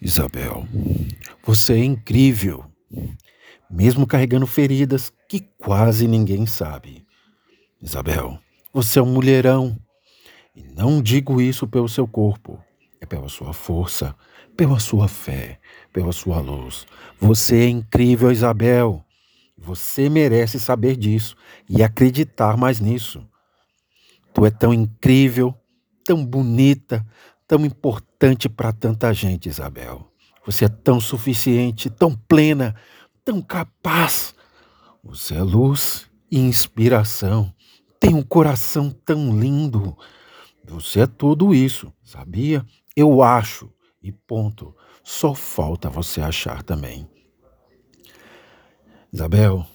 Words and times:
Isabel, 0.00 0.64
você 1.44 1.72
é 1.72 1.84
incrível, 1.84 2.64
mesmo 3.68 4.06
carregando 4.06 4.46
feridas 4.46 5.12
que 5.28 5.40
quase 5.58 6.06
ninguém 6.06 6.46
sabe. 6.46 7.04
Isabel, 7.82 8.38
você 8.72 9.00
é 9.00 9.02
um 9.02 9.12
mulherão. 9.12 9.76
E 10.54 10.62
não 10.62 11.02
digo 11.02 11.40
isso 11.40 11.66
pelo 11.66 11.88
seu 11.88 12.06
corpo, 12.06 12.62
é 13.00 13.06
pela 13.06 13.28
sua 13.28 13.52
força, 13.52 14.14
pela 14.56 14.78
sua 14.78 15.08
fé, 15.08 15.60
pela 15.92 16.12
sua 16.12 16.40
luz. 16.40 16.86
Você 17.20 17.56
é 17.56 17.68
incrível, 17.68 18.30
Isabel. 18.30 19.04
Você 19.56 20.08
merece 20.08 20.60
saber 20.60 20.96
disso 20.96 21.36
e 21.68 21.82
acreditar 21.82 22.56
mais 22.56 22.78
nisso. 22.80 23.26
Tu 24.32 24.46
é 24.46 24.50
tão 24.50 24.72
incrível, 24.72 25.54
tão 26.04 26.24
bonita, 26.24 27.04
tão 27.48 27.64
importante 27.64 28.48
para 28.48 28.72
tanta 28.72 29.12
gente, 29.12 29.48
Isabel. 29.48 30.12
Você 30.44 30.66
é 30.66 30.68
tão 30.68 31.00
suficiente, 31.00 31.88
tão 31.88 32.14
plena, 32.14 32.76
tão 33.24 33.40
capaz. 33.40 34.34
Você 35.02 35.34
é 35.34 35.42
luz 35.42 36.06
e 36.30 36.38
inspiração. 36.38 37.52
Tem 37.98 38.14
um 38.14 38.22
coração 38.22 38.90
tão 38.90 39.36
lindo. 39.36 39.96
Você 40.64 41.00
é 41.00 41.06
tudo 41.06 41.54
isso, 41.54 41.92
sabia? 42.04 42.64
Eu 42.94 43.22
acho, 43.22 43.72
e 44.02 44.12
ponto. 44.12 44.76
Só 45.02 45.34
falta 45.34 45.88
você 45.88 46.20
achar 46.20 46.62
também. 46.62 47.08
Isabel, 49.10 49.66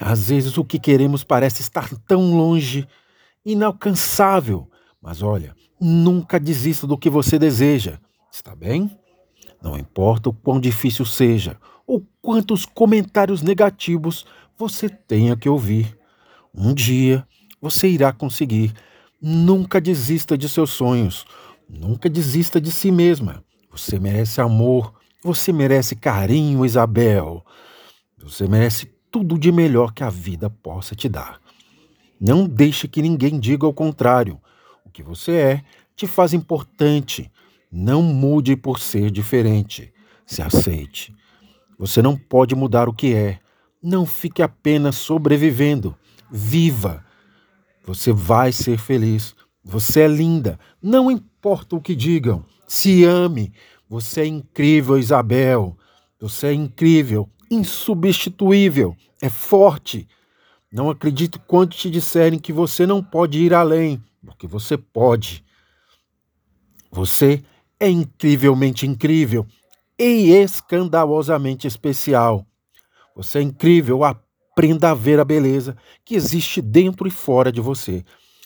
às 0.00 0.28
vezes 0.28 0.56
o 0.56 0.64
que 0.64 0.78
queremos 0.78 1.24
parece 1.24 1.60
estar 1.60 1.90
tão 2.06 2.36
longe, 2.36 2.86
inalcançável. 3.44 4.70
Mas 5.06 5.22
olha, 5.22 5.54
nunca 5.80 6.40
desista 6.40 6.84
do 6.84 6.98
que 6.98 7.08
você 7.08 7.38
deseja, 7.38 8.00
está 8.28 8.56
bem? 8.56 8.90
Não 9.62 9.78
importa 9.78 10.30
o 10.30 10.32
quão 10.32 10.58
difícil 10.58 11.04
seja 11.04 11.56
ou 11.86 12.04
quantos 12.20 12.66
comentários 12.66 13.40
negativos 13.40 14.26
você 14.58 14.88
tenha 14.88 15.36
que 15.36 15.48
ouvir. 15.48 15.96
Um 16.52 16.74
dia 16.74 17.24
você 17.62 17.86
irá 17.86 18.12
conseguir. 18.12 18.74
Nunca 19.22 19.80
desista 19.80 20.36
de 20.36 20.48
seus 20.48 20.70
sonhos. 20.70 21.24
Nunca 21.70 22.10
desista 22.10 22.60
de 22.60 22.72
si 22.72 22.90
mesma. 22.90 23.44
Você 23.70 24.00
merece 24.00 24.40
amor. 24.40 24.92
Você 25.22 25.52
merece 25.52 25.94
carinho, 25.94 26.66
Isabel. 26.66 27.46
Você 28.18 28.48
merece 28.48 28.92
tudo 29.08 29.38
de 29.38 29.52
melhor 29.52 29.92
que 29.92 30.02
a 30.02 30.10
vida 30.10 30.50
possa 30.50 30.96
te 30.96 31.08
dar. 31.08 31.40
Não 32.20 32.44
deixe 32.44 32.88
que 32.88 33.00
ninguém 33.00 33.38
diga 33.38 33.68
o 33.68 33.72
contrário. 33.72 34.40
Que 34.96 35.02
você 35.02 35.32
é 35.32 35.62
te 35.94 36.06
faz 36.06 36.32
importante. 36.32 37.30
Não 37.70 38.02
mude 38.02 38.56
por 38.56 38.80
ser 38.80 39.10
diferente. 39.10 39.92
Se 40.24 40.40
aceite. 40.40 41.14
Você 41.78 42.00
não 42.00 42.16
pode 42.16 42.54
mudar 42.54 42.88
o 42.88 42.94
que 42.94 43.14
é. 43.14 43.38
Não 43.82 44.06
fique 44.06 44.42
apenas 44.42 44.96
sobrevivendo. 44.96 45.94
Viva. 46.30 47.04
Você 47.84 48.10
vai 48.10 48.52
ser 48.52 48.78
feliz. 48.78 49.36
Você 49.62 50.00
é 50.00 50.08
linda. 50.08 50.58
Não 50.82 51.10
importa 51.10 51.76
o 51.76 51.80
que 51.82 51.94
digam. 51.94 52.42
Se 52.66 53.04
ame. 53.04 53.52
Você 53.90 54.22
é 54.22 54.26
incrível, 54.26 54.96
Isabel. 54.96 55.76
Você 56.18 56.46
é 56.46 56.54
incrível, 56.54 57.28
insubstituível, 57.50 58.96
é 59.20 59.28
forte. 59.28 60.08
Não 60.72 60.88
acredito 60.88 61.38
quando 61.46 61.74
te 61.74 61.90
disserem 61.90 62.38
que 62.38 62.54
você 62.54 62.86
não 62.86 63.02
pode 63.02 63.38
ir 63.38 63.52
além, 63.52 64.02
porque 64.36 64.46
você 64.46 64.76
pode. 64.76 65.42
Você 66.92 67.42
é 67.80 67.88
incrivelmente 67.88 68.86
incrível 68.86 69.46
e 69.98 70.30
escandalosamente 70.30 71.66
especial. 71.66 72.46
Você 73.14 73.38
é 73.38 73.42
incrível, 73.42 74.04
aprenda 74.04 74.90
a 74.90 74.94
ver 74.94 75.18
a 75.18 75.24
beleza 75.24 75.74
que 76.04 76.14
existe 76.14 76.60
dentro 76.60 77.08
e 77.08 77.10
fora 77.10 77.50
de 77.50 77.62
você, 77.62 78.04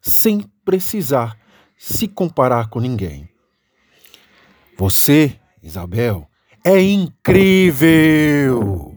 sem 0.00 0.42
precisar 0.64 1.36
se 1.76 2.06
comparar 2.06 2.68
com 2.68 2.78
ninguém. 2.78 3.28
Você, 4.78 5.36
Isabel, 5.60 6.28
é 6.64 6.80
incrível! 6.80 8.91